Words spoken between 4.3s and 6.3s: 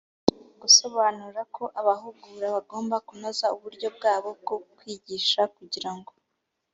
bwo kwigisha kugira ngo